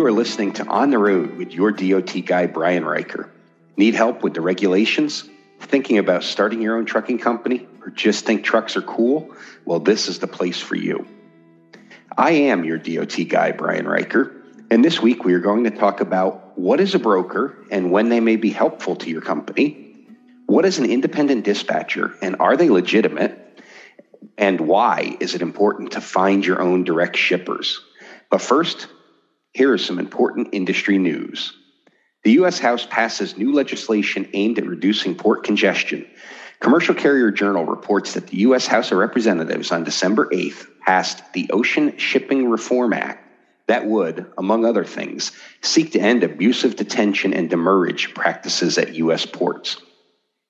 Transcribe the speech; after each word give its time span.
You 0.00 0.06
are 0.06 0.12
listening 0.12 0.54
to 0.54 0.66
On 0.66 0.88
the 0.88 0.96
Road 0.96 1.36
with 1.36 1.52
your 1.52 1.72
DOT 1.72 2.24
guy, 2.24 2.46
Brian 2.46 2.86
Riker. 2.86 3.30
Need 3.76 3.94
help 3.94 4.22
with 4.22 4.32
the 4.32 4.40
regulations? 4.40 5.28
Thinking 5.60 5.98
about 5.98 6.24
starting 6.24 6.62
your 6.62 6.78
own 6.78 6.86
trucking 6.86 7.18
company? 7.18 7.68
Or 7.82 7.90
just 7.90 8.24
think 8.24 8.42
trucks 8.42 8.78
are 8.78 8.80
cool? 8.82 9.36
Well, 9.66 9.78
this 9.78 10.08
is 10.08 10.18
the 10.18 10.26
place 10.26 10.58
for 10.58 10.74
you. 10.74 11.06
I 12.16 12.30
am 12.30 12.64
your 12.64 12.78
DOT 12.78 13.28
guy, 13.28 13.52
Brian 13.52 13.86
Riker, 13.86 14.32
and 14.70 14.82
this 14.82 15.02
week 15.02 15.22
we 15.26 15.34
are 15.34 15.38
going 15.38 15.64
to 15.64 15.70
talk 15.70 16.00
about 16.00 16.58
what 16.58 16.80
is 16.80 16.94
a 16.94 16.98
broker 16.98 17.66
and 17.70 17.92
when 17.92 18.08
they 18.08 18.20
may 18.20 18.36
be 18.36 18.48
helpful 18.48 18.96
to 18.96 19.10
your 19.10 19.20
company, 19.20 20.06
what 20.46 20.64
is 20.64 20.78
an 20.78 20.86
independent 20.86 21.44
dispatcher 21.44 22.14
and 22.22 22.36
are 22.40 22.56
they 22.56 22.70
legitimate, 22.70 23.60
and 24.38 24.62
why 24.62 25.18
is 25.20 25.34
it 25.34 25.42
important 25.42 25.92
to 25.92 26.00
find 26.00 26.46
your 26.46 26.62
own 26.62 26.84
direct 26.84 27.18
shippers. 27.18 27.82
But 28.30 28.40
first, 28.40 28.88
here 29.52 29.74
is 29.74 29.84
some 29.84 29.98
important 29.98 30.48
industry 30.52 30.98
news. 30.98 31.52
The 32.22 32.32
U.S. 32.32 32.58
House 32.58 32.86
passes 32.88 33.36
new 33.36 33.52
legislation 33.52 34.28
aimed 34.32 34.58
at 34.58 34.66
reducing 34.66 35.14
port 35.14 35.44
congestion. 35.44 36.06
Commercial 36.60 36.94
Carrier 36.94 37.30
Journal 37.30 37.64
reports 37.64 38.14
that 38.14 38.26
the 38.26 38.38
U.S. 38.38 38.66
House 38.66 38.92
of 38.92 38.98
Representatives 38.98 39.72
on 39.72 39.84
December 39.84 40.28
8th 40.28 40.66
passed 40.84 41.32
the 41.32 41.50
Ocean 41.50 41.96
Shipping 41.96 42.50
Reform 42.50 42.92
Act 42.92 43.26
that 43.70 43.86
would, 43.86 44.26
among 44.36 44.64
other 44.64 44.84
things, 44.84 45.30
seek 45.62 45.92
to 45.92 46.00
end 46.00 46.24
abusive 46.24 46.74
detention 46.74 47.32
and 47.32 47.48
demurrage 47.48 48.12
practices 48.14 48.76
at 48.78 48.96
U.S. 48.96 49.24
ports. 49.24 49.80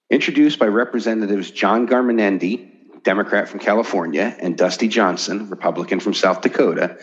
Introduced 0.09 0.59
by 0.59 0.67
Representatives 0.67 1.51
John 1.51 1.87
Garamendi, 1.87 3.03
Democrat 3.03 3.47
from 3.47 3.61
California, 3.61 4.35
and 4.41 4.57
Dusty 4.57 4.89
Johnson, 4.89 5.51
Republican 5.51 6.01
from 6.01 6.15
South 6.15 6.41
Dakota, 6.41 6.97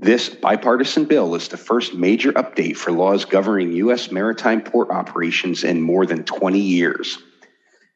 this 0.00 0.30
bipartisan 0.30 1.04
bill 1.04 1.34
is 1.34 1.48
the 1.48 1.58
first 1.58 1.92
major 1.92 2.32
update 2.32 2.76
for 2.78 2.90
laws 2.90 3.26
governing 3.26 3.72
U.S. 3.72 4.10
maritime 4.10 4.62
port 4.62 4.88
operations 4.88 5.62
in 5.62 5.82
more 5.82 6.06
than 6.06 6.24
20 6.24 6.58
years. 6.58 7.18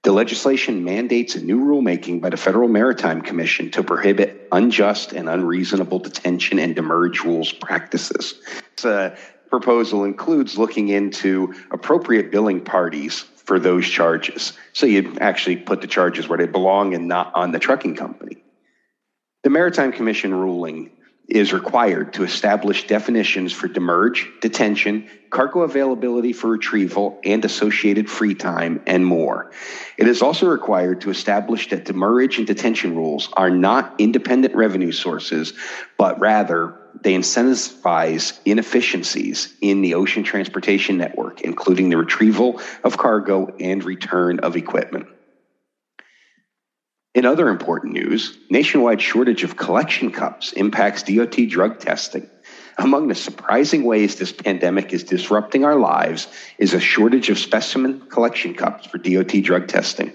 The 0.02 0.12
legislation 0.12 0.84
mandates 0.84 1.34
a 1.34 1.42
new 1.42 1.64
rulemaking 1.64 2.20
by 2.20 2.28
the 2.28 2.36
Federal 2.36 2.68
Maritime 2.68 3.22
Commission 3.22 3.70
to 3.70 3.82
prohibit 3.82 4.48
unjust 4.52 5.14
and 5.14 5.30
unreasonable 5.30 5.98
detention 5.98 6.58
and 6.58 6.76
demurrage 6.76 7.20
rules 7.24 7.52
practices. 7.52 8.34
The 8.82 8.90
uh, 8.90 9.16
proposal 9.48 10.04
includes 10.04 10.58
looking 10.58 10.90
into 10.90 11.54
appropriate 11.70 12.30
billing 12.30 12.60
parties 12.60 13.20
for 13.20 13.58
those 13.58 13.88
charges. 13.88 14.52
So 14.74 14.84
you 14.84 15.16
actually 15.22 15.56
put 15.56 15.80
the 15.80 15.86
charges 15.86 16.28
where 16.28 16.36
they 16.36 16.46
belong 16.46 16.92
and 16.92 17.08
not 17.08 17.34
on 17.34 17.52
the 17.52 17.58
trucking 17.58 17.96
company. 17.96 18.44
The 19.42 19.48
Maritime 19.48 19.92
Commission 19.92 20.34
ruling 20.34 20.90
is 21.28 21.52
required 21.52 22.12
to 22.14 22.24
establish 22.24 22.86
definitions 22.86 23.52
for 23.52 23.68
demurrage, 23.68 24.30
detention, 24.40 25.04
cargo 25.30 25.62
availability 25.62 26.32
for 26.32 26.50
retrieval, 26.50 27.20
and 27.24 27.44
associated 27.44 28.08
free 28.08 28.34
time, 28.34 28.80
and 28.86 29.04
more. 29.06 29.48
It 29.98 30.06
is 30.06 30.22
also 30.22 30.46
required 30.46 31.00
to 31.02 31.10
establish 31.10 31.68
that 31.68 31.84
demurrage 31.84 32.38
and 32.38 32.46
detention 32.46 32.94
rules 32.94 33.28
are 33.36 33.50
not 33.50 33.94
independent 33.98 34.54
revenue 34.54 34.92
sources, 34.92 35.52
but 35.98 36.20
rather 36.20 36.74
they 37.02 37.14
incentivize 37.14 38.32
inefficiencies 38.44 39.48
in 39.60 39.82
the 39.82 39.94
ocean 39.94 40.22
transportation 40.22 40.96
network, 40.98 41.40
including 41.40 41.88
the 41.88 41.96
retrieval 41.96 42.60
of 42.84 42.96
cargo 42.98 43.48
and 43.58 43.84
return 43.84 44.38
of 44.40 44.56
equipment. 44.56 45.06
In 47.14 47.24
other 47.24 47.48
important 47.48 47.92
news, 47.92 48.32
nationwide 48.50 49.00
shortage 49.00 49.44
of 49.44 49.54
collection 49.54 50.10
cups 50.10 50.52
impacts 50.52 51.04
DOT 51.04 51.36
drug 51.48 51.78
testing. 51.78 52.26
Among 52.76 53.06
the 53.06 53.14
surprising 53.14 53.84
ways 53.84 54.16
this 54.16 54.32
pandemic 54.32 54.92
is 54.92 55.04
disrupting 55.04 55.64
our 55.64 55.76
lives 55.76 56.26
is 56.58 56.74
a 56.74 56.80
shortage 56.80 57.30
of 57.30 57.38
specimen 57.38 58.00
collection 58.08 58.52
cups 58.52 58.86
for 58.86 58.98
DOT 58.98 59.30
drug 59.44 59.68
testing. 59.68 60.12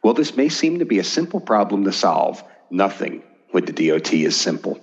While 0.00 0.14
this 0.14 0.36
may 0.36 0.48
seem 0.48 0.78
to 0.78 0.86
be 0.86 1.00
a 1.00 1.04
simple 1.04 1.40
problem 1.40 1.82
to 1.84 1.92
solve, 1.92 2.44
nothing 2.70 3.24
with 3.52 3.66
the 3.66 3.88
DOT 3.88 4.12
is 4.12 4.36
simple. 4.36 4.78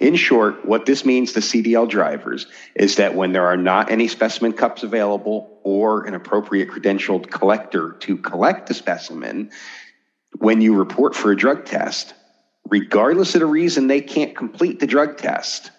In 0.00 0.14
short, 0.16 0.64
what 0.64 0.86
this 0.86 1.04
means 1.04 1.32
to 1.32 1.40
CDL 1.40 1.88
drivers 1.88 2.46
is 2.74 2.96
that 2.96 3.14
when 3.14 3.32
there 3.32 3.46
are 3.46 3.56
not 3.56 3.90
any 3.90 4.08
specimen 4.08 4.52
cups 4.52 4.82
available 4.82 5.48
or 5.62 6.04
an 6.06 6.14
appropriate 6.14 6.68
credentialed 6.68 7.30
collector 7.30 7.96
to 8.00 8.16
collect 8.16 8.68
the 8.68 8.74
specimen, 8.74 9.48
when 10.38 10.60
you 10.60 10.74
report 10.74 11.14
for 11.14 11.30
a 11.30 11.36
drug 11.36 11.64
test, 11.64 12.14
regardless 12.68 13.34
of 13.34 13.40
the 13.40 13.46
reason 13.46 13.86
they 13.86 14.00
can't 14.00 14.34
complete 14.34 14.78
the 14.78 14.86
drug 14.86 15.16
test, 15.16 15.70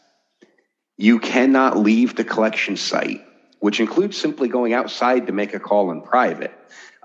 you 0.97 1.19
cannot 1.19 1.77
leave 1.77 2.15
the 2.15 2.23
collection 2.23 2.77
site, 2.77 3.21
which 3.59 3.79
includes 3.79 4.17
simply 4.17 4.47
going 4.47 4.73
outside 4.73 5.27
to 5.27 5.33
make 5.33 5.53
a 5.53 5.59
call 5.59 5.91
in 5.91 6.01
private, 6.01 6.51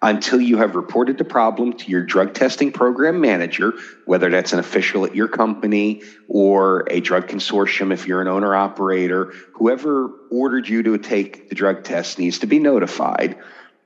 until 0.03 0.41
you 0.41 0.57
have 0.57 0.77
reported 0.77 1.19
the 1.19 1.25
problem 1.25 1.73
to 1.75 1.91
your 1.91 2.03
drug 2.03 2.33
testing 2.33 2.71
program 2.71 3.21
manager, 3.21 3.75
whether 4.07 4.31
that's 4.31 4.53
an 4.53 4.59
official 4.59 5.05
at 5.05 5.15
your 5.15 5.29
company 5.29 6.01
or 6.29 6.85
a 6.89 7.01
drug 7.01 7.27
consortium 7.27 7.93
if 7.93 8.07
you're 8.07 8.23
an 8.23 8.29
owner 8.29 8.55
operator, 8.55 9.29
whoever 9.55 10.09
ordered 10.31 10.69
you 10.69 10.83
to 10.83 10.97
take 10.99 11.49
the 11.49 11.55
drug 11.55 11.83
test 11.83 12.19
needs 12.19 12.39
to 12.39 12.47
be 12.47 12.59
notified 12.59 13.37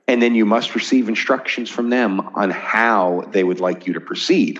and 0.07 0.21
then 0.21 0.35
you 0.35 0.45
must 0.45 0.75
receive 0.75 1.09
instructions 1.09 1.69
from 1.69 1.89
them 1.89 2.19
on 2.35 2.51
how 2.51 3.23
they 3.31 3.43
would 3.43 3.59
like 3.59 3.87
you 3.87 3.93
to 3.93 4.01
proceed. 4.01 4.59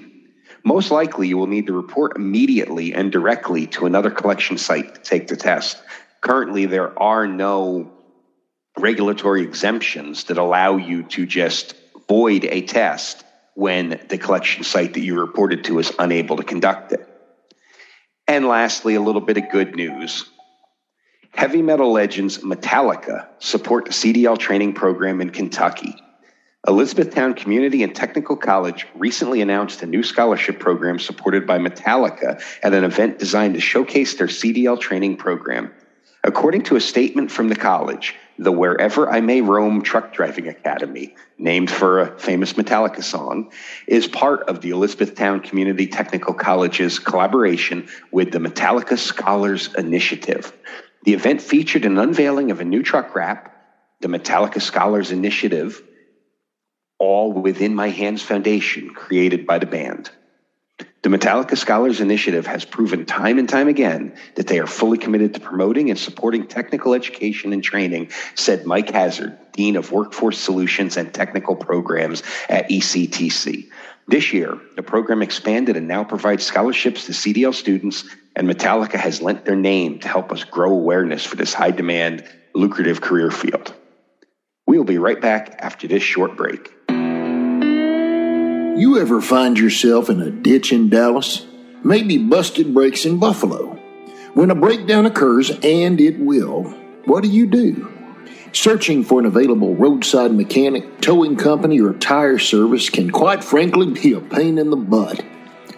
Most 0.63 0.89
likely, 0.89 1.27
you 1.27 1.37
will 1.37 1.47
need 1.47 1.67
to 1.67 1.73
report 1.73 2.15
immediately 2.15 2.93
and 2.93 3.11
directly 3.11 3.67
to 3.67 3.85
another 3.85 4.09
collection 4.09 4.57
site 4.57 4.95
to 4.95 5.01
take 5.01 5.27
the 5.27 5.35
test. 5.35 5.81
Currently, 6.21 6.65
there 6.65 6.97
are 7.01 7.27
no 7.27 7.91
regulatory 8.77 9.43
exemptions 9.43 10.25
that 10.25 10.37
allow 10.37 10.77
you 10.77 11.03
to 11.03 11.25
just 11.25 11.75
void 12.09 12.45
a 12.45 12.61
test 12.61 13.23
when 13.53 14.01
the 14.09 14.17
collection 14.17 14.63
site 14.63 14.95
that 14.95 15.01
you 15.01 15.19
reported 15.19 15.63
to 15.65 15.79
is 15.79 15.93
unable 15.99 16.37
to 16.37 16.43
conduct 16.43 16.91
it. 16.91 17.07
And 18.27 18.47
lastly, 18.47 18.95
a 18.95 19.01
little 19.01 19.21
bit 19.21 19.37
of 19.37 19.49
good 19.51 19.75
news. 19.75 20.29
Heavy 21.35 21.61
metal 21.61 21.91
legends 21.91 22.37
Metallica 22.37 23.27
support 23.39 23.83
the 23.83 23.91
CDL 23.91 24.39
training 24.39 24.71
program 24.71 25.19
in 25.19 25.31
Kentucky. 25.31 25.93
Elizabethtown 26.65 27.33
Community 27.33 27.83
and 27.83 27.93
Technical 27.93 28.37
College 28.37 28.87
recently 28.95 29.41
announced 29.41 29.83
a 29.83 29.85
new 29.85 30.01
scholarship 30.01 30.59
program 30.59 30.97
supported 30.97 31.45
by 31.45 31.59
Metallica 31.59 32.41
at 32.63 32.73
an 32.73 32.85
event 32.85 33.19
designed 33.19 33.53
to 33.55 33.59
showcase 33.59 34.15
their 34.15 34.27
CDL 34.27 34.79
training 34.79 35.17
program. 35.17 35.73
According 36.23 36.63
to 36.63 36.77
a 36.77 36.81
statement 36.81 37.29
from 37.29 37.49
the 37.49 37.55
college, 37.55 38.15
the 38.39 38.53
Wherever 38.53 39.09
I 39.09 39.19
May 39.19 39.41
Roam 39.41 39.81
Truck 39.81 40.13
Driving 40.13 40.47
Academy, 40.47 41.15
named 41.37 41.69
for 41.69 41.99
a 41.99 42.17
famous 42.17 42.53
Metallica 42.53 43.03
song, 43.03 43.51
is 43.87 44.07
part 44.07 44.43
of 44.43 44.61
the 44.61 44.69
Elizabethtown 44.69 45.41
Community 45.41 45.85
Technical 45.85 46.33
College's 46.33 46.97
collaboration 46.97 47.89
with 48.11 48.31
the 48.31 48.39
Metallica 48.39 48.97
Scholars 48.97 49.73
Initiative. 49.77 50.53
The 51.05 51.13
event 51.13 51.41
featured 51.41 51.85
an 51.85 51.99
unveiling 51.99 52.51
of 52.51 52.59
a 52.59 52.65
new 52.65 52.81
truck 52.83 53.15
wrap, 53.15 53.55
the 54.01 54.07
Metallica 54.07 54.61
Scholars 54.61 55.11
Initiative, 55.11 55.81
All 56.99 57.31
Within 57.31 57.75
My 57.75 57.89
Hands 57.89 58.21
Foundation, 58.21 58.89
created 58.89 59.45
by 59.45 59.59
the 59.59 59.67
band. 59.67 60.09
The 61.05 61.15
Metallica 61.15 61.55
Scholars 61.55 62.01
Initiative 62.01 62.47
has 62.47 62.65
proven 62.65 63.05
time 63.05 63.37
and 63.37 63.47
time 63.47 63.67
again 63.67 64.11
that 64.37 64.47
they 64.47 64.57
are 64.57 64.65
fully 64.65 64.97
committed 64.97 65.35
to 65.35 65.39
promoting 65.39 65.91
and 65.91 65.99
supporting 65.99 66.47
technical 66.47 66.95
education 66.95 67.53
and 67.53 67.63
training, 67.63 68.09
said 68.33 68.65
Mike 68.65 68.89
Hazard, 68.89 69.37
Dean 69.53 69.75
of 69.75 69.91
Workforce 69.91 70.39
Solutions 70.39 70.97
and 70.97 71.13
Technical 71.13 71.55
Programs 71.55 72.23
at 72.49 72.67
ECTC. 72.69 73.69
This 74.07 74.33
year, 74.33 74.59
the 74.75 74.81
program 74.81 75.21
expanded 75.21 75.77
and 75.77 75.87
now 75.87 76.03
provides 76.03 76.43
scholarships 76.43 77.05
to 77.05 77.11
CDL 77.11 77.53
students 77.53 78.03
and 78.35 78.49
Metallica 78.49 78.95
has 78.95 79.21
lent 79.21 79.45
their 79.45 79.55
name 79.55 79.99
to 79.99 80.07
help 80.07 80.31
us 80.31 80.43
grow 80.43 80.71
awareness 80.71 81.23
for 81.23 81.35
this 81.35 81.53
high 81.53 81.69
demand, 81.69 82.23
lucrative 82.55 83.01
career 83.01 83.29
field. 83.29 83.75
We 84.65 84.79
will 84.79 84.85
be 84.85 84.97
right 84.97 85.21
back 85.21 85.55
after 85.59 85.87
this 85.87 86.01
short 86.01 86.35
break. 86.35 86.74
You 88.75 88.99
ever 88.99 89.21
find 89.21 89.57
yourself 89.57 90.09
in 90.09 90.21
a 90.21 90.29
ditch 90.29 90.73
in 90.73 90.89
Dallas? 90.89 91.45
Maybe 91.81 92.17
busted 92.17 92.73
brakes 92.73 93.05
in 93.05 93.19
Buffalo. 93.19 93.67
When 94.33 94.51
a 94.51 94.55
breakdown 94.55 95.05
occurs, 95.05 95.49
and 95.49 96.01
it 96.01 96.19
will, 96.19 96.63
what 97.05 97.23
do 97.23 97.29
you 97.29 97.47
do? 97.47 97.89
Searching 98.51 99.05
for 99.05 99.21
an 99.21 99.27
available 99.27 99.75
roadside 99.75 100.33
mechanic, 100.33 100.99
towing 100.99 101.37
company, 101.37 101.79
or 101.79 101.93
tire 101.93 102.37
service 102.37 102.89
can 102.89 103.11
quite 103.11 103.45
frankly 103.45 103.91
be 103.91 104.11
a 104.11 104.19
pain 104.19 104.57
in 104.57 104.71
the 104.71 104.75
butt. 104.75 105.23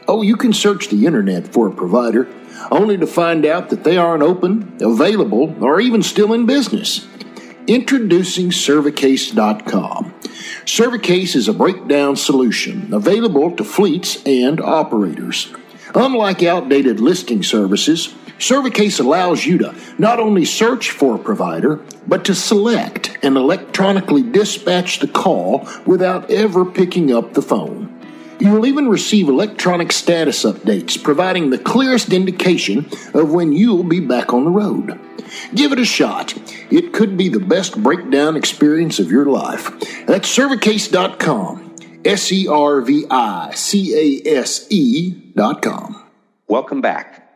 Oh, 0.07 0.23
you 0.23 0.35
can 0.35 0.51
search 0.51 0.87
the 0.87 1.05
internet 1.05 1.47
for 1.47 1.67
a 1.67 1.75
provider 1.75 2.27
only 2.71 2.97
to 2.97 3.05
find 3.05 3.45
out 3.45 3.69
that 3.69 3.83
they 3.83 3.97
aren't 3.97 4.23
open, 4.23 4.75
available, 4.81 5.55
or 5.63 5.79
even 5.79 6.01
still 6.01 6.33
in 6.33 6.47
business. 6.47 7.05
Introducing 7.67 8.49
Servicase.com. 8.49 10.15
Servicase 10.67 11.33
is 11.33 11.47
a 11.47 11.53
breakdown 11.53 12.17
solution 12.17 12.93
available 12.93 13.55
to 13.55 13.63
fleets 13.63 14.21
and 14.25 14.59
operators. 14.59 15.49
Unlike 15.95 16.43
outdated 16.43 16.99
listing 16.99 17.41
services, 17.41 18.13
Servicase 18.37 18.99
allows 18.99 19.45
you 19.45 19.59
to 19.59 19.73
not 19.97 20.19
only 20.19 20.43
search 20.43 20.91
for 20.91 21.15
a 21.15 21.19
provider, 21.19 21.77
but 22.05 22.25
to 22.25 22.35
select 22.35 23.17
and 23.23 23.37
electronically 23.37 24.21
dispatch 24.21 24.99
the 24.99 25.07
call 25.07 25.65
without 25.85 26.29
ever 26.29 26.65
picking 26.65 27.13
up 27.13 27.33
the 27.33 27.41
phone. 27.41 27.87
You 28.37 28.51
will 28.51 28.65
even 28.65 28.89
receive 28.89 29.29
electronic 29.29 29.93
status 29.93 30.43
updates, 30.43 31.01
providing 31.01 31.49
the 31.49 31.57
clearest 31.57 32.11
indication 32.11 32.89
of 33.13 33.31
when 33.31 33.53
you'll 33.53 33.85
be 33.85 34.01
back 34.01 34.33
on 34.33 34.43
the 34.43 34.51
road. 34.51 34.99
Give 35.55 35.71
it 35.71 35.79
a 35.79 35.85
shot. 35.85 36.33
It 36.69 36.93
could 36.93 37.17
be 37.17 37.29
the 37.29 37.39
best 37.39 37.81
breakdown 37.81 38.35
experience 38.35 38.99
of 38.99 39.11
your 39.11 39.25
life. 39.25 39.71
That's 40.05 40.27
Servicase.com. 40.35 41.75
S 42.05 42.31
E 42.31 42.47
R 42.47 42.81
V 42.81 43.05
I 43.09 43.53
C 43.53 44.23
A 44.25 44.37
S 44.39 44.67
E.com. 44.69 46.03
Welcome 46.47 46.81
back. 46.81 47.29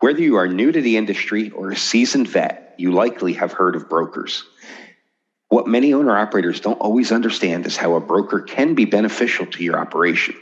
Whether 0.00 0.20
you 0.20 0.36
are 0.36 0.48
new 0.48 0.72
to 0.72 0.80
the 0.80 0.96
industry 0.96 1.50
or 1.50 1.70
a 1.70 1.76
seasoned 1.76 2.28
vet, 2.28 2.74
you 2.78 2.92
likely 2.92 3.34
have 3.34 3.52
heard 3.52 3.76
of 3.76 3.88
brokers. 3.88 4.44
What 5.48 5.66
many 5.66 5.92
owner 5.92 6.16
operators 6.16 6.60
don't 6.60 6.80
always 6.80 7.12
understand 7.12 7.66
is 7.66 7.76
how 7.76 7.94
a 7.94 8.00
broker 8.00 8.40
can 8.40 8.74
be 8.74 8.86
beneficial 8.86 9.46
to 9.46 9.62
your 9.62 9.78
operation. 9.78 10.34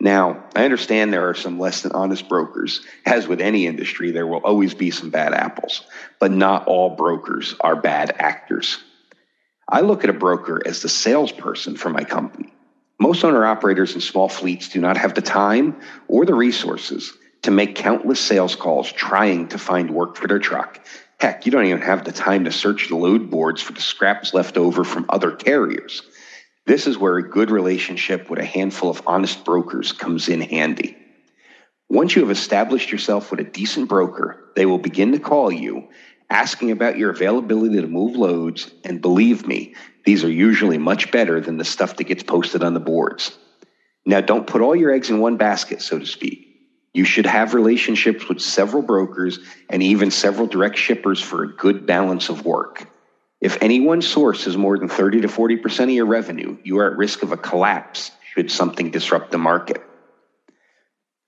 Now, 0.00 0.44
I 0.54 0.64
understand 0.64 1.12
there 1.12 1.28
are 1.28 1.34
some 1.34 1.58
less 1.58 1.82
than 1.82 1.92
honest 1.92 2.28
brokers. 2.28 2.84
As 3.06 3.26
with 3.26 3.40
any 3.40 3.66
industry, 3.66 4.10
there 4.10 4.26
will 4.26 4.40
always 4.44 4.74
be 4.74 4.90
some 4.90 5.10
bad 5.10 5.32
apples, 5.32 5.82
but 6.20 6.30
not 6.30 6.66
all 6.66 6.90
brokers 6.90 7.54
are 7.60 7.76
bad 7.76 8.14
actors. 8.18 8.78
I 9.68 9.80
look 9.80 10.04
at 10.04 10.10
a 10.10 10.14
broker 10.14 10.62
as 10.64 10.82
the 10.82 10.88
salesperson 10.88 11.76
for 11.76 11.90
my 11.90 12.04
company. 12.04 12.52
Most 13.00 13.24
owner 13.24 13.44
operators 13.44 13.94
in 13.94 14.00
small 14.00 14.28
fleets 14.28 14.68
do 14.68 14.80
not 14.80 14.96
have 14.96 15.14
the 15.14 15.22
time 15.22 15.76
or 16.08 16.24
the 16.24 16.34
resources 16.34 17.12
to 17.42 17.50
make 17.50 17.74
countless 17.74 18.20
sales 18.20 18.54
calls 18.54 18.90
trying 18.90 19.48
to 19.48 19.58
find 19.58 19.90
work 19.90 20.16
for 20.16 20.28
their 20.28 20.38
truck. 20.38 20.80
Heck, 21.18 21.46
you 21.46 21.52
don't 21.52 21.66
even 21.66 21.80
have 21.80 22.04
the 22.04 22.12
time 22.12 22.44
to 22.44 22.52
search 22.52 22.88
the 22.88 22.96
load 22.96 23.30
boards 23.30 23.62
for 23.62 23.72
the 23.72 23.80
scraps 23.80 24.34
left 24.34 24.56
over 24.56 24.84
from 24.84 25.06
other 25.08 25.30
carriers. 25.32 26.02
This 26.66 26.88
is 26.88 26.98
where 26.98 27.16
a 27.16 27.30
good 27.30 27.50
relationship 27.50 28.28
with 28.28 28.40
a 28.40 28.44
handful 28.44 28.90
of 28.90 29.00
honest 29.06 29.44
brokers 29.44 29.92
comes 29.92 30.28
in 30.28 30.40
handy. 30.40 30.96
Once 31.88 32.16
you 32.16 32.22
have 32.22 32.30
established 32.30 32.90
yourself 32.90 33.30
with 33.30 33.38
a 33.38 33.44
decent 33.44 33.88
broker, 33.88 34.52
they 34.56 34.66
will 34.66 34.78
begin 34.78 35.12
to 35.12 35.20
call 35.20 35.52
you 35.52 35.86
asking 36.28 36.72
about 36.72 36.98
your 36.98 37.10
availability 37.10 37.80
to 37.80 37.86
move 37.86 38.16
loads, 38.16 38.68
and 38.82 39.00
believe 39.00 39.46
me, 39.46 39.72
these 40.04 40.24
are 40.24 40.30
usually 40.30 40.76
much 40.76 41.12
better 41.12 41.40
than 41.40 41.56
the 41.56 41.64
stuff 41.64 41.96
that 41.96 42.04
gets 42.04 42.24
posted 42.24 42.64
on 42.64 42.74
the 42.74 42.80
boards. 42.80 43.38
Now, 44.04 44.20
don't 44.20 44.46
put 44.46 44.60
all 44.60 44.74
your 44.74 44.90
eggs 44.90 45.08
in 45.08 45.20
one 45.20 45.36
basket, 45.36 45.80
so 45.80 46.00
to 46.00 46.06
speak. 46.06 46.48
You 46.94 47.04
should 47.04 47.26
have 47.26 47.54
relationships 47.54 48.28
with 48.28 48.40
several 48.40 48.82
brokers 48.82 49.38
and 49.70 49.82
even 49.82 50.10
several 50.10 50.48
direct 50.48 50.76
shippers 50.76 51.20
for 51.20 51.44
a 51.44 51.54
good 51.56 51.86
balance 51.86 52.28
of 52.28 52.44
work. 52.44 52.88
If 53.40 53.58
any 53.60 53.80
one 53.80 54.02
source 54.02 54.46
is 54.46 54.56
more 54.56 54.78
than 54.78 54.88
30 54.88 55.22
to 55.22 55.28
40% 55.28 55.84
of 55.84 55.90
your 55.90 56.06
revenue, 56.06 56.56
you 56.64 56.78
are 56.78 56.90
at 56.90 56.96
risk 56.96 57.22
of 57.22 57.32
a 57.32 57.36
collapse 57.36 58.10
should 58.34 58.50
something 58.50 58.90
disrupt 58.90 59.30
the 59.30 59.38
market. 59.38 59.78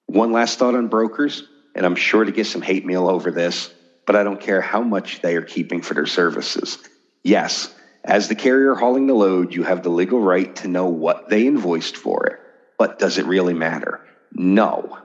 One 0.06 0.32
last 0.32 0.58
thought 0.58 0.74
on 0.74 0.88
brokers, 0.88 1.42
and 1.74 1.84
I'm 1.84 1.94
sure 1.94 2.24
to 2.24 2.32
get 2.32 2.46
some 2.46 2.62
hate 2.62 2.84
mail 2.84 3.08
over 3.08 3.30
this, 3.30 3.70
but 4.06 4.16
I 4.16 4.24
don't 4.24 4.40
care 4.40 4.60
how 4.60 4.82
much 4.82 5.20
they 5.20 5.36
are 5.36 5.42
keeping 5.42 5.82
for 5.82 5.94
their 5.94 6.06
services. 6.06 6.78
Yes, 7.22 7.68
as 8.04 8.28
the 8.28 8.34
carrier 8.34 8.74
hauling 8.74 9.06
the 9.06 9.14
load, 9.14 9.54
you 9.54 9.64
have 9.64 9.82
the 9.82 9.90
legal 9.90 10.20
right 10.20 10.54
to 10.56 10.68
know 10.68 10.86
what 10.88 11.28
they 11.28 11.46
invoiced 11.46 11.96
for 11.96 12.26
it. 12.26 12.36
But 12.78 12.98
does 12.98 13.18
it 13.18 13.26
really 13.26 13.54
matter? 13.54 14.00
No. 14.32 14.98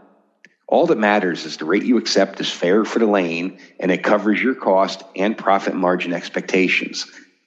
All 0.73 0.87
that 0.87 0.97
matters 0.97 1.45
is 1.45 1.57
the 1.57 1.65
rate 1.65 1.83
you 1.83 1.97
accept 1.97 2.41
is 2.41 2.49
fair 2.49 2.83
for 2.83 2.97
the 2.97 3.05
lane 3.05 3.59
and 3.79 3.91
it 3.91 4.01
covers 4.01 4.41
your 4.41 4.55
cost 4.55 5.03
and 5.15 5.37
profit 5.37 5.75
margin 5.75 6.13
expectations. 6.13 7.05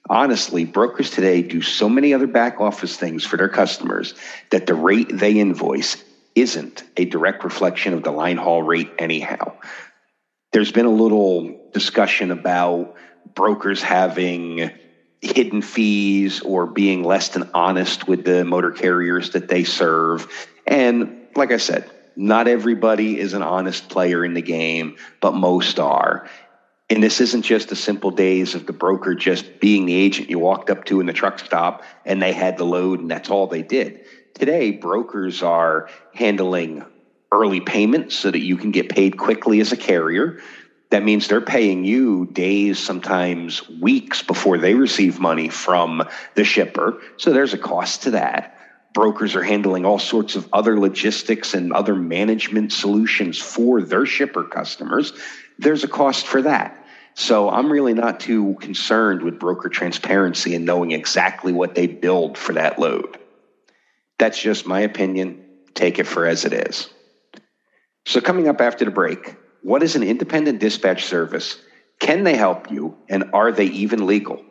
Honestly, 0.09 0.65
brokers 0.65 1.11
today 1.11 1.43
do 1.43 1.61
so 1.61 1.89
many 1.89 2.15
other 2.15 2.29
back 2.29 2.61
office 2.61 2.97
things 2.97 3.25
for 3.27 3.37
their 3.37 3.49
customers 3.49 4.15
that 4.53 4.67
the 4.67 4.77
rate 4.77 5.11
they 5.13 5.33
invoice 5.33 5.97
isn't 6.37 6.85
a 6.97 7.05
direct 7.05 7.43
reflection 7.43 7.95
of 7.95 8.05
the 8.05 8.13
line 8.13 8.37
haul 8.37 8.63
rate, 8.63 8.91
anyhow. 8.97 9.57
There's 10.53 10.71
been 10.71 10.87
a 10.87 10.91
little 10.91 11.53
discussion 11.75 12.31
about 12.31 12.95
brokers 13.35 13.83
having 13.83 14.71
hidden 15.21 15.63
fees 15.63 16.43
or 16.43 16.67
being 16.67 17.03
less 17.03 17.31
than 17.31 17.51
honest 17.55 18.07
with 18.07 18.25
the 18.25 18.45
motor 18.45 18.71
carriers 18.71 19.31
that 19.31 19.49
they 19.49 19.65
serve. 19.65 20.29
And 20.65 21.27
like 21.35 21.51
I 21.51 21.57
said, 21.57 21.91
not 22.17 22.49
everybody 22.49 23.19
is 23.19 23.35
an 23.35 23.43
honest 23.43 23.89
player 23.89 24.25
in 24.25 24.35
the 24.35 24.43
game, 24.43 24.95
but 25.21 25.35
most 25.35 25.79
are. 25.79 26.23
And 26.89 27.03
this 27.03 27.21
isn't 27.21 27.43
just 27.43 27.69
the 27.69 27.77
simple 27.77 28.11
days 28.11 28.55
of 28.55 28.67
the 28.67 28.73
broker 28.73 29.15
just 29.15 29.45
being 29.61 29.87
the 29.87 29.95
agent 29.95 30.31
you 30.31 30.39
walked 30.39 30.71
up 30.71 30.85
to 30.85 31.01
in 31.01 31.07
the 31.07 31.13
truck 31.13 31.39
stop 31.39 31.83
and 32.05 32.23
they 32.23 32.33
had 32.33 32.57
the 32.57 32.65
load 32.65 33.01
and 33.01 33.11
that's 33.11 33.31
all 33.31 33.47
they 33.47 33.63
did. 33.63 33.99
Today, 34.35 34.71
brokers 34.71 35.43
are 35.43 35.85
handling 36.15 36.83
early 37.33 37.61
payments 37.61 38.15
so 38.17 38.31
that 38.31 38.45
you 38.45 38.57
can 38.57 38.71
get 38.71 38.89
paid 38.89 39.17
quickly 39.17 39.61
as 39.61 39.73
a 39.73 39.77
carrier. 39.77 40.35
That 40.91 41.03
means 41.03 41.27
they're 41.27 41.41
paying 41.41 41.85
you 41.85 42.27
days, 42.27 42.79
sometimes 42.79 43.61
weeks 43.69 44.23
before 44.23 44.59
they 44.59 44.75
receive 44.75 45.19
money 45.19 45.49
from 45.49 46.03
the 46.37 46.45
shipper. 46.45 46.95
So 47.17 47.33
there's 47.33 47.53
a 47.53 47.59
cost 47.59 48.03
to 48.05 48.13
that 48.13 48.45
brokers 48.97 49.37
are 49.37 49.43
handling 49.43 49.85
all 49.85 49.99
sorts 49.99 50.37
of 50.37 50.49
other 50.55 50.81
logistics 50.81 51.53
and 51.53 51.71
other 51.71 51.95
management 51.95 52.73
solutions 52.73 53.39
for 53.39 53.83
their 53.83 54.07
shipper 54.07 54.43
customers, 54.43 55.13
there's 55.59 55.85
a 55.85 55.89
cost 55.89 56.27
for 56.27 56.41
that. 56.41 56.83
So 57.15 57.51
I'm 57.51 57.71
really 57.71 57.93
not 57.93 58.21
too 58.21 58.57
concerned 58.59 59.21
with 59.21 59.39
broker 59.39 59.69
transparency 59.69 60.55
and 60.55 60.65
knowing 60.65 60.93
exactly 60.93 61.53
what 61.53 61.75
they 61.75 61.87
build 61.87 62.39
for 62.39 62.55
that 62.55 62.79
load. 62.79 63.19
That's 64.19 64.41
just 64.41 64.67
my 64.67 64.81
opinion. 64.81 65.45
Take 65.75 65.99
it 65.99 66.07
for 66.07 66.25
as 66.25 66.47
it 66.47 66.55
is. 66.55 66.89
So, 68.07 68.23
coming 68.23 68.49
up 68.49 68.63
after 68.63 68.87
the 68.87 68.91
break, 68.91 69.37
what 69.63 69.83
is 69.83 69.95
an 69.95 70.05
independent 70.05 70.59
dispatch 70.59 71.05
service? 71.05 71.61
Can 72.01 72.25
they 72.25 72.37
help 72.37 72.71
you? 72.71 72.97
And 73.11 73.25
are 73.35 73.53
they 73.53 73.67
even 73.67 74.07
legal? 74.07 74.43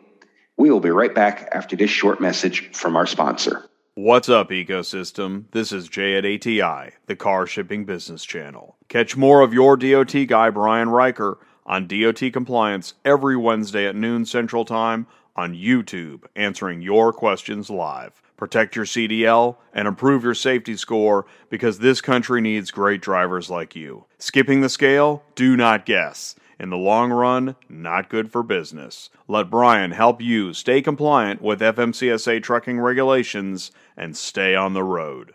We 0.56 0.70
will 0.70 0.78
be 0.78 0.90
right 0.90 1.12
back 1.12 1.48
after 1.50 1.74
this 1.74 1.90
short 1.90 2.20
message 2.20 2.70
from 2.72 2.94
our 2.94 3.06
sponsor. 3.06 3.68
What's 3.98 4.28
up, 4.28 4.50
ecosystem? 4.50 5.44
This 5.52 5.72
is 5.72 5.88
Jay 5.88 6.18
at 6.18 6.26
ATI, 6.26 6.96
the 7.06 7.16
car 7.16 7.46
shipping 7.46 7.86
business 7.86 8.26
channel. 8.26 8.76
Catch 8.88 9.16
more 9.16 9.40
of 9.40 9.54
your 9.54 9.74
DOT 9.78 10.12
guy, 10.26 10.50
Brian 10.50 10.90
Riker, 10.90 11.38
on 11.64 11.86
DOT 11.86 12.20
Compliance 12.30 12.92
every 13.06 13.38
Wednesday 13.38 13.86
at 13.86 13.96
noon 13.96 14.26
Central 14.26 14.66
Time 14.66 15.06
on 15.34 15.54
YouTube, 15.54 16.24
answering 16.36 16.82
your 16.82 17.10
questions 17.10 17.70
live. 17.70 18.20
Protect 18.36 18.76
your 18.76 18.84
CDL 18.84 19.56
and 19.72 19.88
improve 19.88 20.24
your 20.24 20.34
safety 20.34 20.76
score 20.76 21.24
because 21.48 21.78
this 21.78 22.02
country 22.02 22.42
needs 22.42 22.70
great 22.70 23.00
drivers 23.00 23.48
like 23.48 23.74
you. 23.74 24.04
Skipping 24.18 24.60
the 24.60 24.68
scale? 24.68 25.22
Do 25.36 25.56
not 25.56 25.86
guess. 25.86 26.36
In 26.58 26.70
the 26.70 26.76
long 26.78 27.12
run, 27.12 27.54
not 27.68 28.08
good 28.08 28.32
for 28.32 28.42
business. 28.42 29.10
Let 29.28 29.50
Brian 29.50 29.90
help 29.90 30.22
you 30.22 30.54
stay 30.54 30.80
compliant 30.80 31.42
with 31.42 31.60
FMCSA 31.60 32.42
trucking 32.42 32.80
regulations 32.80 33.70
and 33.94 34.16
stay 34.16 34.54
on 34.54 34.72
the 34.72 34.82
road. 34.82 35.34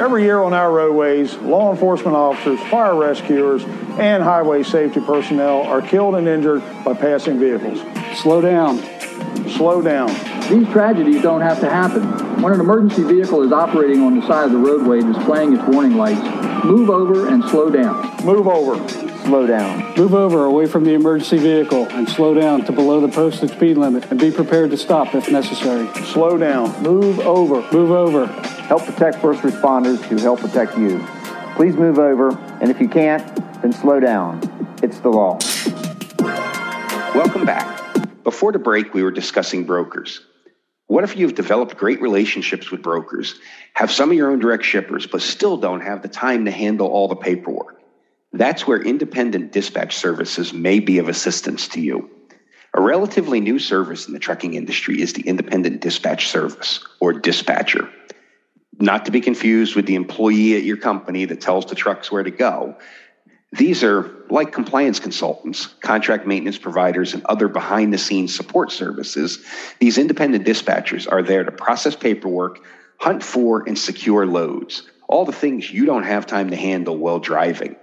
Every 0.00 0.22
year 0.22 0.40
on 0.44 0.54
our 0.54 0.70
roadways, 0.70 1.34
law 1.38 1.72
enforcement 1.72 2.16
officers, 2.16 2.60
fire 2.68 2.94
rescuers, 2.94 3.64
and 3.98 4.22
highway 4.22 4.62
safety 4.62 5.00
personnel 5.00 5.62
are 5.62 5.82
killed 5.82 6.14
and 6.14 6.28
injured 6.28 6.62
by 6.84 6.94
passing 6.94 7.40
vehicles. 7.40 7.80
Slow 8.16 8.40
down. 8.40 8.78
Slow 9.50 9.82
down. 9.82 10.08
These 10.48 10.68
tragedies 10.68 11.20
don't 11.20 11.40
have 11.40 11.58
to 11.60 11.68
happen. 11.68 12.27
When 12.40 12.52
an 12.52 12.60
emergency 12.60 13.02
vehicle 13.02 13.42
is 13.42 13.50
operating 13.50 14.00
on 14.00 14.20
the 14.20 14.24
side 14.24 14.44
of 14.44 14.52
the 14.52 14.58
roadway 14.58 15.00
displaying 15.00 15.56
its 15.56 15.64
warning 15.74 15.96
lights, 15.96 16.22
move 16.64 16.88
over 16.88 17.26
and 17.26 17.42
slow 17.42 17.68
down. 17.68 18.24
Move 18.24 18.46
over. 18.46 18.88
Slow 19.24 19.44
down. 19.44 19.92
Move 19.96 20.14
over 20.14 20.44
away 20.44 20.66
from 20.66 20.84
the 20.84 20.92
emergency 20.92 21.38
vehicle 21.38 21.88
and 21.90 22.08
slow 22.08 22.34
down 22.34 22.64
to 22.66 22.70
below 22.70 23.00
the 23.00 23.08
posted 23.08 23.50
speed 23.50 23.76
limit 23.76 24.08
and 24.12 24.20
be 24.20 24.30
prepared 24.30 24.70
to 24.70 24.76
stop 24.76 25.16
if 25.16 25.28
necessary. 25.32 25.88
Slow 26.04 26.38
down. 26.38 26.80
Move 26.80 27.18
over. 27.18 27.60
Move 27.72 27.90
over. 27.90 28.26
Help 28.26 28.84
protect 28.84 29.16
first 29.16 29.42
responders 29.42 30.00
who 30.04 30.16
help 30.18 30.38
protect 30.38 30.78
you. 30.78 31.04
Please 31.56 31.74
move 31.74 31.98
over, 31.98 32.38
and 32.60 32.70
if 32.70 32.80
you 32.80 32.88
can't, 32.88 33.26
then 33.62 33.72
slow 33.72 33.98
down. 33.98 34.40
It's 34.80 35.00
the 35.00 35.08
law. 35.08 35.40
Welcome 37.16 37.44
back. 37.44 38.22
Before 38.22 38.52
the 38.52 38.60
break, 38.60 38.94
we 38.94 39.02
were 39.02 39.10
discussing 39.10 39.64
brokers. 39.64 40.20
What 40.88 41.04
if 41.04 41.16
you've 41.16 41.34
developed 41.34 41.76
great 41.76 42.00
relationships 42.00 42.70
with 42.70 42.82
brokers, 42.82 43.38
have 43.74 43.90
some 43.90 44.10
of 44.10 44.16
your 44.16 44.30
own 44.30 44.40
direct 44.40 44.64
shippers, 44.64 45.06
but 45.06 45.22
still 45.22 45.56
don't 45.58 45.82
have 45.82 46.02
the 46.02 46.08
time 46.08 46.46
to 46.46 46.50
handle 46.50 46.88
all 46.88 47.08
the 47.08 47.16
paperwork? 47.16 47.80
That's 48.32 48.66
where 48.66 48.82
independent 48.82 49.52
dispatch 49.52 49.96
services 49.96 50.52
may 50.52 50.80
be 50.80 50.98
of 50.98 51.08
assistance 51.08 51.68
to 51.68 51.80
you. 51.80 52.10
A 52.74 52.80
relatively 52.80 53.40
new 53.40 53.58
service 53.58 54.06
in 54.06 54.12
the 54.14 54.18
trucking 54.18 54.54
industry 54.54 55.00
is 55.00 55.12
the 55.12 55.22
independent 55.22 55.80
dispatch 55.80 56.28
service, 56.28 56.80
or 57.00 57.12
dispatcher. 57.12 57.90
not 58.80 59.04
to 59.04 59.10
be 59.10 59.20
confused 59.20 59.74
with 59.74 59.86
the 59.86 59.94
employee 59.94 60.56
at 60.56 60.62
your 60.62 60.76
company 60.76 61.24
that 61.24 61.40
tells 61.40 61.66
the 61.66 61.74
trucks 61.74 62.12
where 62.12 62.22
to 62.22 62.30
go. 62.30 62.76
These 63.52 63.82
are 63.82 64.10
like 64.28 64.52
compliance 64.52 65.00
consultants, 65.00 65.66
contract 65.66 66.26
maintenance 66.26 66.58
providers, 66.58 67.14
and 67.14 67.24
other 67.24 67.48
behind 67.48 67.92
the 67.92 67.98
scenes 67.98 68.34
support 68.34 68.70
services. 68.70 69.38
These 69.78 69.96
independent 69.96 70.46
dispatchers 70.46 71.10
are 71.10 71.22
there 71.22 71.44
to 71.44 71.52
process 71.52 71.96
paperwork, 71.96 72.60
hunt 72.98 73.22
for 73.22 73.66
and 73.66 73.78
secure 73.78 74.26
loads, 74.26 74.82
all 75.08 75.24
the 75.24 75.32
things 75.32 75.70
you 75.70 75.86
don't 75.86 76.02
have 76.02 76.26
time 76.26 76.50
to 76.50 76.56
handle 76.56 76.98
while 76.98 77.20
driving. 77.20 77.76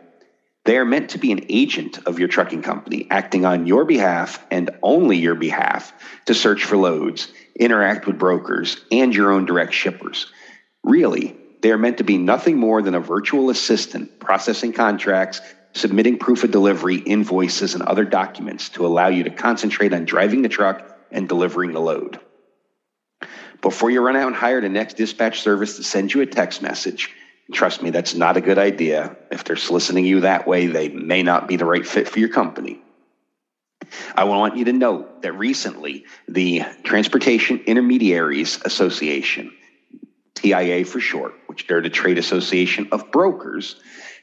They 0.66 0.78
are 0.78 0.86
meant 0.86 1.12
to 1.12 1.20
be 1.20 1.32
an 1.32 1.46
agent 1.50 2.00
of 2.08 2.20
your 2.20 2.28
trucking 2.28 2.64
company, 2.64 3.08
acting 3.10 3.46
on 3.46 3.68
your 3.68 3.86
behalf 3.86 4.46
and 4.52 4.72
only 4.84 5.18
your 5.18 5.36
behalf 5.36 5.94
to 6.26 6.34
search 6.34 6.64
for 6.64 6.76
loads, 6.76 7.32
interact 7.60 8.08
with 8.08 8.20
brokers, 8.20 8.78
and 8.92 9.16
your 9.16 9.32
own 9.32 9.46
direct 9.46 9.74
shippers. 9.74 10.28
Really, 10.84 11.36
they 11.62 11.72
are 11.72 11.78
meant 11.78 11.98
to 11.98 12.04
be 12.04 12.18
nothing 12.18 12.58
more 12.58 12.82
than 12.82 12.96
a 12.96 13.00
virtual 13.00 13.50
assistant 13.50 14.20
processing 14.20 14.74
contracts, 14.74 15.42
submitting 15.74 16.18
proof 16.18 16.44
of 16.44 16.52
delivery, 16.52 16.98
invoices, 16.98 17.74
and 17.74 17.84
other 17.84 18.06
documents 18.06 18.70
to 18.70 18.86
allow 18.86 19.08
you 19.08 19.24
to 19.24 19.30
concentrate 19.30 19.94
on 19.94 20.06
driving 20.06 20.42
the 20.42 20.50
truck 20.50 20.98
and 21.12 21.28
delivering 21.28 21.74
the 21.74 21.82
load. 21.82 22.20
Before 23.62 23.90
you 23.90 24.02
run 24.02 24.16
out 24.16 24.28
and 24.28 24.36
hire 24.36 24.62
the 24.62 24.70
next 24.70 24.96
dispatch 24.96 25.42
service 25.42 25.78
to 25.78 25.84
send 25.84 26.14
you 26.14 26.22
a 26.22 26.26
text 26.26 26.62
message, 26.62 27.12
Trust 27.52 27.84
me, 27.84 27.92
that's 27.92 28.16
not 28.16 28.38
a 28.38 28.42
good 28.42 28.58
idea. 28.58 29.16
If 29.30 29.44
they're 29.44 29.56
soliciting 29.56 30.06
you 30.06 30.22
that 30.22 30.48
way, 30.48 30.66
they 30.66 30.90
may 30.90 31.22
not 31.22 31.48
be 31.48 31.58
the 31.58 31.66
right 31.66 31.86
fit 31.86 32.10
for 32.10 32.20
your 32.20 32.30
company. 32.30 32.82
I 34.16 34.24
want 34.24 34.58
you 34.58 34.66
to 34.66 34.74
note 34.74 35.22
that 35.22 35.34
recently 35.34 36.06
the 36.28 36.64
Transportation 36.84 37.60
Intermediaries 37.68 38.60
Association, 38.66 39.54
TIA 40.36 40.86
for 40.86 41.00
short, 41.00 41.34
which 41.48 41.66
they're 41.68 41.82
the 41.82 41.90
trade 41.90 42.18
association 42.18 42.88
of 42.92 43.12
brokers, 43.12 43.76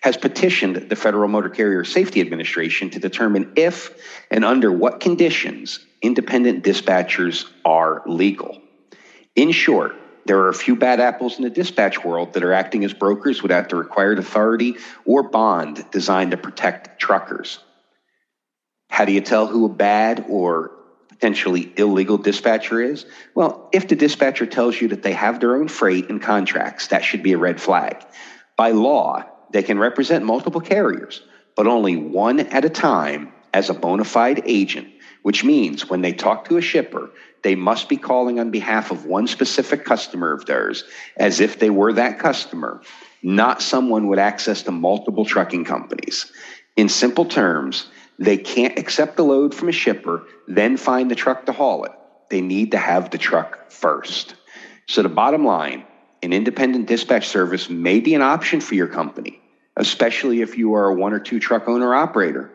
has 0.02 0.16
petitioned 0.16 0.76
the 0.88 0.97
Federal 0.97 1.28
Motor 1.28 1.49
Carrier 1.49 1.85
Safety 1.85 2.21
Administration 2.21 2.90
to 2.90 2.99
determine 2.99 3.52
if 3.57 3.90
and 4.31 4.45
under 4.45 4.73
what 4.73 5.00
conditions 5.00 5.81
independent 6.02 6.64
dispatchers 6.64 7.47
are 7.64 8.02
legal. 8.07 8.61
In 9.35 9.50
short, 9.52 9.92
there 10.26 10.38
are 10.38 10.49
a 10.49 10.54
few 10.54 10.76
bad 10.76 11.00
apples 11.00 11.38
in 11.38 11.45
the 11.45 11.50
dispatch 11.50 12.04
world 12.04 12.35
that 12.35 12.45
are 12.45 12.52
acting 12.52 12.85
as 12.85 12.92
brokers 12.92 13.42
without 13.42 13.69
the 13.69 13.76
required 13.76 14.19
authority 14.19 14.76
or 15.04 15.23
bond 15.23 15.85
designed 15.90 16.31
to 16.33 16.37
protect 16.37 17.00
truckers. 17.00 17.59
How 18.88 19.04
do 19.04 19.12
you 19.12 19.21
tell 19.21 19.47
who 19.47 19.64
a 19.64 19.69
bad 19.69 20.26
or 20.28 20.71
potentially 21.22 21.72
illegal 21.76 22.18
dispatcher 22.18 22.82
is? 22.82 23.06
Well, 23.36 23.68
if 23.72 23.86
the 23.86 23.94
dispatcher 23.94 24.44
tells 24.44 24.80
you 24.80 24.88
that 24.88 25.04
they 25.04 25.12
have 25.12 25.38
their 25.38 25.54
own 25.54 25.68
freight 25.68 26.10
and 26.10 26.20
contracts, 26.20 26.88
that 26.88 27.04
should 27.04 27.22
be 27.22 27.32
a 27.32 27.38
red 27.38 27.60
flag. 27.60 28.04
By 28.56 28.72
law, 28.72 29.22
they 29.52 29.62
can 29.62 29.78
represent 29.78 30.24
multiple 30.24 30.60
carriers, 30.60 31.22
but 31.54 31.68
only 31.68 31.96
one 31.96 32.40
at 32.40 32.64
a 32.64 32.68
time 32.68 33.32
as 33.54 33.70
a 33.70 33.74
bona 33.74 34.02
fide 34.02 34.42
agent, 34.46 34.88
which 35.22 35.44
means 35.44 35.88
when 35.88 36.00
they 36.00 36.12
talk 36.12 36.48
to 36.48 36.56
a 36.56 36.60
shipper, 36.60 37.12
they 37.44 37.54
must 37.54 37.88
be 37.88 37.96
calling 37.96 38.40
on 38.40 38.50
behalf 38.50 38.90
of 38.90 39.06
one 39.06 39.28
specific 39.28 39.84
customer 39.84 40.32
of 40.32 40.44
theirs 40.46 40.82
as 41.16 41.38
if 41.38 41.60
they 41.60 41.70
were 41.70 41.92
that 41.92 42.18
customer, 42.18 42.82
not 43.22 43.62
someone 43.62 44.08
with 44.08 44.18
access 44.18 44.62
to 44.62 44.72
multiple 44.72 45.24
trucking 45.24 45.64
companies. 45.64 46.32
In 46.74 46.88
simple 46.88 47.26
terms, 47.26 47.91
they 48.19 48.37
can't 48.37 48.78
accept 48.78 49.16
the 49.16 49.25
load 49.25 49.54
from 49.54 49.69
a 49.69 49.73
shipper, 49.73 50.25
then 50.47 50.76
find 50.76 51.11
the 51.11 51.14
truck 51.14 51.47
to 51.47 51.52
haul 51.52 51.85
it. 51.85 51.92
They 52.31 52.40
need 52.40 52.73
to 52.73 52.78
have 52.78 53.11
the 53.11 53.19
truck 53.19 53.71
first. 53.71 54.35
So, 54.87 55.02
the 55.02 55.09
bottom 55.09 55.45
line 55.45 55.85
an 56.23 56.33
independent 56.33 56.87
dispatch 56.87 57.26
service 57.28 57.69
may 57.69 57.99
be 57.99 58.14
an 58.14 58.23
option 58.23 58.61
for 58.61 58.76
your 58.76 58.87
company, 58.87 59.40
especially 59.76 60.40
if 60.40 60.57
you 60.57 60.75
are 60.75 60.88
a 60.88 60.95
one 60.95 61.12
or 61.12 61.19
two 61.19 61.40
truck 61.40 61.69
owner 61.69 61.95
operator 61.95 62.52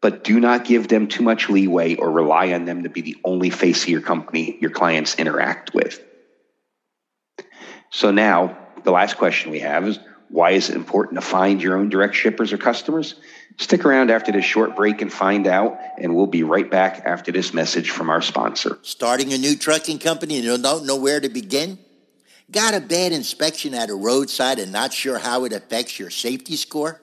but 0.00 0.24
do 0.24 0.38
not 0.38 0.64
give 0.64 0.88
them 0.88 1.08
too 1.08 1.22
much 1.22 1.48
leeway 1.48 1.96
or 1.96 2.10
rely 2.10 2.52
on 2.52 2.64
them 2.64 2.82
to 2.82 2.88
be 2.88 3.00
the 3.00 3.16
only 3.24 3.50
face 3.50 3.82
of 3.82 3.88
your 3.88 4.00
company 4.00 4.56
your 4.60 4.70
clients 4.70 5.16
interact 5.16 5.74
with. 5.74 6.00
So 7.90 8.10
now 8.10 8.56
the 8.84 8.92
last 8.92 9.16
question 9.16 9.50
we 9.50 9.60
have 9.60 9.86
is 9.86 9.98
why 10.28 10.52
is 10.52 10.70
it 10.70 10.76
important 10.76 11.20
to 11.20 11.26
find 11.26 11.62
your 11.62 11.76
own 11.76 11.88
direct 11.88 12.14
shippers 12.14 12.52
or 12.52 12.58
customers? 12.58 13.14
Stick 13.58 13.84
around 13.84 14.10
after 14.10 14.32
this 14.32 14.44
short 14.44 14.76
break 14.76 15.00
and 15.00 15.12
find 15.12 15.46
out, 15.46 15.78
and 15.98 16.14
we'll 16.14 16.26
be 16.26 16.42
right 16.42 16.70
back 16.70 17.02
after 17.06 17.32
this 17.32 17.54
message 17.54 17.90
from 17.90 18.10
our 18.10 18.20
sponsor. 18.20 18.78
Starting 18.82 19.32
a 19.32 19.38
new 19.38 19.56
trucking 19.56 19.98
company 19.98 20.36
and 20.36 20.44
you 20.44 20.58
don't 20.58 20.86
know 20.86 20.96
where 20.96 21.20
to 21.20 21.28
begin? 21.28 21.78
Got 22.50 22.74
a 22.74 22.80
bad 22.80 23.12
inspection 23.12 23.74
at 23.74 23.90
a 23.90 23.94
roadside 23.94 24.58
and 24.58 24.72
not 24.72 24.92
sure 24.92 25.18
how 25.18 25.44
it 25.44 25.52
affects 25.52 25.98
your 25.98 26.10
safety 26.10 26.56
score? 26.56 27.00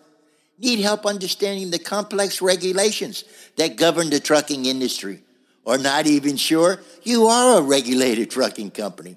need 0.63 0.79
help 0.79 1.05
understanding 1.05 1.71
the 1.71 1.79
complex 1.79 2.41
regulations 2.41 3.25
that 3.57 3.75
govern 3.75 4.09
the 4.09 4.19
trucking 4.19 4.65
industry, 4.65 5.21
or 5.65 5.77
not 5.77 6.07
even 6.07 6.37
sure 6.37 6.79
you 7.03 7.25
are 7.27 7.59
a 7.59 7.61
regulated 7.61 8.29
trucking 8.31 8.71
company. 8.71 9.15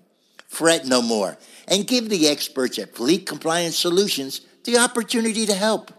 Fret 0.49 0.87
no 0.87 1.03
more 1.03 1.37
and 1.69 1.87
give 1.87 2.09
the 2.09 2.29
experts 2.29 2.79
at 2.79 2.95
Fleet 2.95 3.27
Compliance 3.27 3.77
Solutions 3.77 4.41
the 4.65 4.79
opportunity 4.79 5.47
to 5.47 5.55
help. 5.55 5.93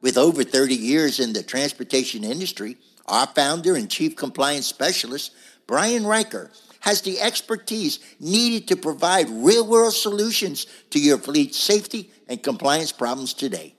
With 0.00 0.16
over 0.16 0.44
30 0.44 0.74
years 0.74 1.20
in 1.20 1.32
the 1.32 1.42
transportation 1.42 2.24
industry, 2.24 2.76
our 3.06 3.26
founder 3.26 3.74
and 3.74 3.90
chief 3.90 4.16
compliance 4.16 4.66
specialist, 4.66 5.32
Brian 5.66 6.06
Riker, 6.06 6.50
has 6.80 7.02
the 7.02 7.20
expertise 7.20 7.98
needed 8.18 8.68
to 8.68 8.76
provide 8.76 9.28
real 9.28 9.66
world 9.66 9.92
solutions 9.92 10.66
to 10.90 10.98
your 10.98 11.18
fleet 11.18 11.54
safety 11.54 12.10
and 12.28 12.42
compliance 12.42 12.92
problems 12.92 13.34
today. 13.34 13.74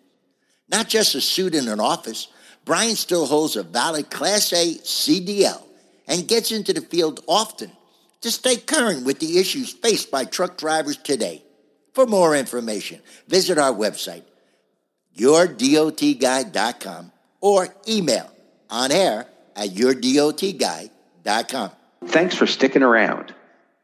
Not 0.69 0.87
just 0.87 1.15
a 1.15 1.21
suit 1.21 1.55
in 1.55 1.67
an 1.67 1.79
office, 1.79 2.27
Brian 2.63 2.95
still 2.95 3.25
holds 3.25 3.55
a 3.55 3.63
valid 3.63 4.11
Class 4.11 4.53
A 4.53 4.75
CDL 4.75 5.63
and 6.07 6.27
gets 6.27 6.51
into 6.51 6.73
the 6.73 6.81
field 6.81 7.21
often 7.27 7.71
to 8.21 8.31
stay 8.31 8.57
current 8.57 9.05
with 9.05 9.19
the 9.19 9.39
issues 9.39 9.71
faced 9.71 10.11
by 10.11 10.25
truck 10.25 10.57
drivers 10.57 10.97
today. 10.97 11.43
For 11.93 12.05
more 12.05 12.35
information, 12.35 12.99
visit 13.27 13.57
our 13.57 13.73
website, 13.73 14.23
yourdotguy.com, 15.17 17.11
or 17.41 17.67
email 17.87 18.31
on 18.69 18.91
air 18.91 19.27
at 19.55 19.69
yourdotguy.com. 19.69 21.71
Thanks 22.05 22.35
for 22.35 22.47
sticking 22.47 22.83
around. 22.83 23.33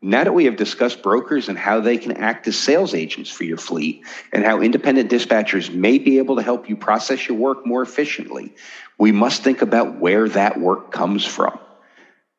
Now 0.02 0.24
that 0.24 0.34
we 0.34 0.46
have 0.46 0.58
discussed 0.58 1.02
brokers 1.02 1.50
and 1.50 1.58
how 1.58 1.82
they 1.82 1.98
can 1.98 2.14
act 2.14 2.48
as 2.48 2.58
sales 2.58 2.94
agents 2.94 3.32
for 3.32 3.44
your 3.44 3.58
fleet 3.58 4.04
and 4.32 4.46
how 4.46 4.62
independent 4.62 5.10
dispatchers 5.10 5.74
may 5.74 5.98
be 5.98 6.20
able 6.20 6.36
to 6.36 6.44
help 6.44 6.70
you 6.70 6.78
process 6.78 7.28
your 7.28 7.38
work 7.38 7.66
more 7.66 7.82
efficiently, 7.82 8.54
we 9.00 9.12
must 9.12 9.44
think 9.44 9.64
about 9.64 10.00
where 10.00 10.30
that 10.30 10.60
work 10.60 10.92
comes 10.92 11.26
from. 11.26 11.58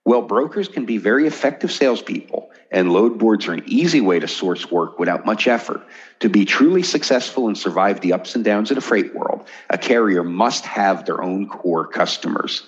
Well, 0.09 0.23
brokers 0.23 0.69
can 0.69 0.87
be 0.87 0.97
very 0.97 1.27
effective 1.27 1.71
salespeople, 1.71 2.51
and 2.71 2.91
load 2.91 3.19
boards 3.19 3.47
are 3.47 3.53
an 3.53 3.65
easy 3.67 4.01
way 4.01 4.19
to 4.19 4.27
source 4.27 4.71
work 4.71 4.99
without 4.99 5.27
much 5.27 5.47
effort. 5.47 5.83
To 6.21 6.31
be 6.31 6.47
truly 6.47 6.83
successful 6.83 7.47
and 7.47 7.59
survive 7.59 8.01
the 8.01 8.15
ups 8.15 8.35
and 8.35 8.43
downs 8.43 8.71
of 8.71 8.77
the 8.77 8.81
freight 8.81 9.15
world, 9.15 9.47
a 9.69 9.77
carrier 9.77 10.25
must 10.25 10.65
have 10.65 11.05
their 11.05 11.23
own 11.23 11.47
core 11.47 11.87
customers. 11.87 12.67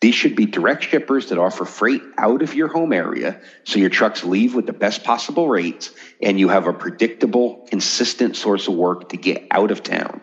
These 0.00 0.14
should 0.14 0.36
be 0.36 0.46
direct 0.46 0.84
shippers 0.84 1.30
that 1.30 1.38
offer 1.38 1.64
freight 1.64 2.02
out 2.16 2.42
of 2.42 2.54
your 2.54 2.68
home 2.68 2.92
area 2.92 3.40
so 3.64 3.80
your 3.80 3.90
trucks 3.90 4.22
leave 4.22 4.54
with 4.54 4.66
the 4.66 4.72
best 4.72 5.02
possible 5.02 5.48
rates 5.48 5.90
and 6.22 6.38
you 6.38 6.48
have 6.48 6.68
a 6.68 6.72
predictable, 6.72 7.66
consistent 7.68 8.36
source 8.36 8.68
of 8.68 8.74
work 8.74 9.08
to 9.08 9.16
get 9.16 9.48
out 9.50 9.72
of 9.72 9.82
town. 9.82 10.20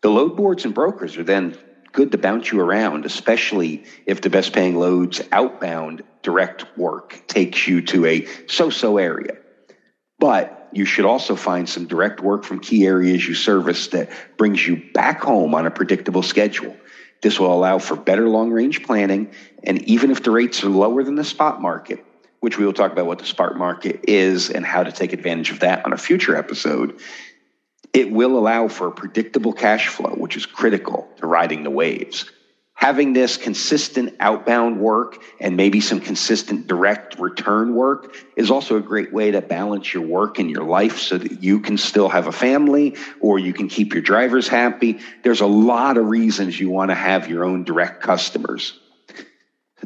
The 0.00 0.10
load 0.10 0.36
boards 0.36 0.64
and 0.64 0.74
brokers 0.74 1.16
are 1.16 1.22
then 1.22 1.56
good 1.94 2.12
to 2.12 2.18
bounce 2.18 2.52
you 2.52 2.60
around, 2.60 3.06
especially 3.06 3.84
if 4.04 4.20
the 4.20 4.28
best 4.28 4.52
paying 4.52 4.76
loads 4.76 5.22
outbound 5.32 6.02
direct 6.22 6.76
work 6.76 7.26
takes 7.28 7.66
you 7.66 7.80
to 7.80 8.04
a 8.04 8.26
so 8.46 8.68
so 8.68 8.98
area. 8.98 9.36
But 10.18 10.68
you 10.72 10.84
should 10.84 11.06
also 11.06 11.36
find 11.36 11.68
some 11.68 11.86
direct 11.86 12.20
work 12.20 12.44
from 12.44 12.58
key 12.58 12.84
areas 12.84 13.26
you 13.26 13.34
service 13.34 13.88
that 13.88 14.10
brings 14.36 14.66
you 14.66 14.82
back 14.92 15.22
home 15.22 15.54
on 15.54 15.66
a 15.66 15.70
predictable 15.70 16.22
schedule. 16.22 16.76
This 17.22 17.38
will 17.38 17.54
allow 17.54 17.78
for 17.78 17.96
better 17.96 18.28
long 18.28 18.50
range 18.50 18.82
planning. 18.82 19.32
And 19.62 19.80
even 19.84 20.10
if 20.10 20.22
the 20.22 20.30
rates 20.30 20.62
are 20.64 20.68
lower 20.68 21.04
than 21.04 21.14
the 21.14 21.24
spot 21.24 21.62
market, 21.62 22.04
which 22.40 22.58
we 22.58 22.66
will 22.66 22.72
talk 22.72 22.92
about 22.92 23.06
what 23.06 23.18
the 23.18 23.24
spot 23.24 23.56
market 23.56 24.00
is 24.08 24.50
and 24.50 24.66
how 24.66 24.82
to 24.82 24.92
take 24.92 25.12
advantage 25.12 25.50
of 25.50 25.60
that 25.60 25.86
on 25.86 25.92
a 25.92 25.96
future 25.96 26.36
episode, 26.36 27.00
it 27.94 28.10
will 28.10 28.38
allow 28.38 28.68
for 28.68 28.90
predictable 28.90 29.52
cash 29.52 29.88
flow, 29.88 30.10
which 30.10 30.36
is 30.36 30.44
critical 30.44 31.08
to 31.18 31.26
riding 31.26 31.62
the 31.62 31.70
waves 31.70 32.30
having 32.74 33.12
this 33.12 33.36
consistent 33.36 34.14
outbound 34.20 34.78
work 34.78 35.22
and 35.40 35.56
maybe 35.56 35.80
some 35.80 36.00
consistent 36.00 36.66
direct 36.66 37.18
return 37.18 37.74
work 37.74 38.14
is 38.36 38.50
also 38.50 38.76
a 38.76 38.80
great 38.80 39.12
way 39.12 39.30
to 39.30 39.40
balance 39.40 39.94
your 39.94 40.02
work 40.02 40.38
and 40.38 40.50
your 40.50 40.64
life 40.64 40.98
so 40.98 41.16
that 41.16 41.42
you 41.42 41.60
can 41.60 41.78
still 41.78 42.08
have 42.08 42.26
a 42.26 42.32
family 42.32 42.96
or 43.20 43.38
you 43.38 43.52
can 43.52 43.68
keep 43.68 43.94
your 43.94 44.02
drivers 44.02 44.48
happy. 44.48 44.98
There's 45.22 45.40
a 45.40 45.46
lot 45.46 45.96
of 45.96 46.06
reasons 46.06 46.58
you 46.58 46.68
want 46.68 46.90
to 46.90 46.94
have 46.94 47.28
your 47.28 47.44
own 47.44 47.64
direct 47.64 48.02
customers. 48.02 48.78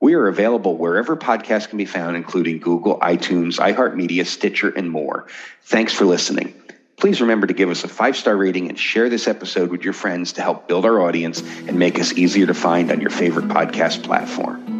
We 0.00 0.14
are 0.14 0.28
available 0.28 0.76
wherever 0.76 1.16
podcasts 1.16 1.68
can 1.68 1.78
be 1.78 1.86
found, 1.86 2.16
including 2.16 2.58
Google, 2.58 2.98
iTunes, 2.98 3.58
iHeartMedia, 3.58 4.26
Stitcher, 4.26 4.70
and 4.70 4.90
more. 4.90 5.26
Thanks 5.62 5.94
for 5.94 6.04
listening. 6.04 6.54
Please 6.96 7.20
remember 7.20 7.46
to 7.46 7.54
give 7.54 7.70
us 7.70 7.84
a 7.84 7.88
five 7.88 8.16
star 8.16 8.36
rating 8.36 8.68
and 8.68 8.78
share 8.78 9.08
this 9.08 9.26
episode 9.26 9.70
with 9.70 9.82
your 9.82 9.92
friends 9.92 10.32
to 10.34 10.42
help 10.42 10.68
build 10.68 10.84
our 10.84 11.00
audience 11.00 11.40
and 11.40 11.78
make 11.78 11.98
us 11.98 12.12
easier 12.12 12.46
to 12.46 12.54
find 12.54 12.90
on 12.90 13.00
your 13.00 13.10
favorite 13.10 13.48
podcast 13.48 14.02
platform. 14.02 14.73